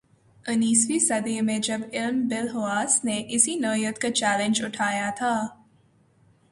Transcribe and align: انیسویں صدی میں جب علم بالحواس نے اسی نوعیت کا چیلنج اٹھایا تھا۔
انیسویں 0.47 0.99
صدی 0.99 1.41
میں 1.41 1.59
جب 1.59 1.81
علم 1.93 2.27
بالحواس 2.27 3.05
نے 3.05 3.23
اسی 3.29 3.55
نوعیت 3.55 3.99
کا 3.99 4.11
چیلنج 4.11 4.63
اٹھایا 4.63 5.09
تھا۔ 5.17 5.47